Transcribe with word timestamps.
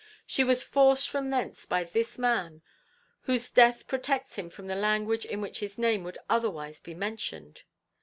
She 0.25 0.43
was 0.43 0.63
forced 0.63 1.07
from 1.07 1.29
thence 1.29 1.67
by 1.67 1.83
this 1.83 2.17
man, 2.17 2.63
whose 3.25 3.51
death 3.51 3.85
protects 3.85 4.35
him 4.35 4.49
from 4.49 4.65
the 4.65 4.73
language 4.73 5.25
in 5.25 5.41
which 5.41 5.59
his 5.59 5.77
name 5.77 6.03
would 6.05 6.17
otherwise 6.27 6.79
be 6.79 6.95
mentioned. 6.95 7.61